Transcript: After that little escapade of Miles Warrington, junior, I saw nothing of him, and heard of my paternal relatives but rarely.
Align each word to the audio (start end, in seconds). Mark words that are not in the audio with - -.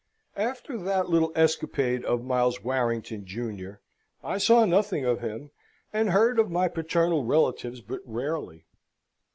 After 0.35 0.79
that 0.79 1.09
little 1.11 1.31
escapade 1.35 2.03
of 2.05 2.23
Miles 2.23 2.63
Warrington, 2.63 3.23
junior, 3.23 3.81
I 4.23 4.39
saw 4.39 4.65
nothing 4.65 5.05
of 5.05 5.19
him, 5.21 5.51
and 5.93 6.09
heard 6.09 6.39
of 6.39 6.49
my 6.49 6.67
paternal 6.69 7.23
relatives 7.23 7.81
but 7.81 7.99
rarely. 8.03 8.65